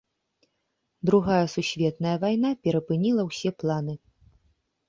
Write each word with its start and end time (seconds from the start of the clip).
Другая 1.09 1.43
сусветная 1.55 2.15
вайна 2.25 2.51
перапыніла 2.69 3.27
ўсе 3.29 3.49
планы. 3.61 3.93